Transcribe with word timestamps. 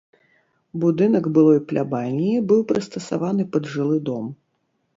Будынак 0.83 1.25
былой 1.35 1.59
плябаніі 1.71 2.39
быў 2.53 2.65
прыстасаваны 2.73 3.49
пад 3.57 3.71
жылы 3.77 3.97
дом. 4.09 4.25